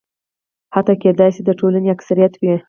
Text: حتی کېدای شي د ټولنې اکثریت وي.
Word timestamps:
حتی 0.75 0.93
کېدای 1.03 1.29
شي 1.35 1.41
د 1.45 1.49
ټولنې 1.59 1.89
اکثریت 1.95 2.33
وي. 2.37 2.53